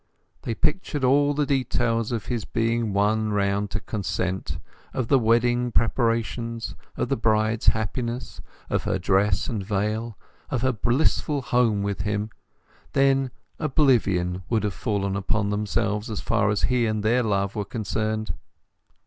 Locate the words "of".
2.11-2.25, 4.95-5.09, 6.97-7.09, 8.67-8.85, 10.49-10.63